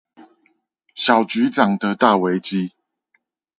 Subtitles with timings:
[0.95, 2.71] 小局長的大危機